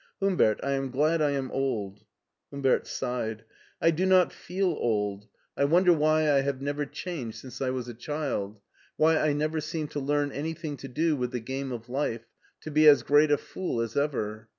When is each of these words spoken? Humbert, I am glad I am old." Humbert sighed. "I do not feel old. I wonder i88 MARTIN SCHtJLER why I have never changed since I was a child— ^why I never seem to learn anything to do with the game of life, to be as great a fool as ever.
Humbert, 0.19 0.59
I 0.63 0.71
am 0.71 0.89
glad 0.89 1.21
I 1.21 1.29
am 1.29 1.51
old." 1.51 2.05
Humbert 2.49 2.87
sighed. 2.87 3.43
"I 3.79 3.91
do 3.91 4.03
not 4.07 4.33
feel 4.33 4.69
old. 4.71 5.27
I 5.55 5.65
wonder 5.65 5.91
i88 5.91 5.95
MARTIN 5.99 5.99
SCHtJLER 5.99 5.99
why 5.99 6.31
I 6.31 6.41
have 6.41 6.59
never 6.61 6.85
changed 6.87 7.37
since 7.37 7.61
I 7.61 7.69
was 7.69 7.87
a 7.87 7.93
child— 7.93 8.59
^why 8.99 9.21
I 9.21 9.33
never 9.33 9.61
seem 9.61 9.87
to 9.89 9.99
learn 9.99 10.31
anything 10.31 10.75
to 10.77 10.87
do 10.87 11.15
with 11.15 11.29
the 11.33 11.39
game 11.39 11.71
of 11.71 11.87
life, 11.87 12.25
to 12.61 12.71
be 12.71 12.87
as 12.87 13.03
great 13.03 13.29
a 13.29 13.37
fool 13.37 13.79
as 13.79 13.95
ever. 13.95 14.49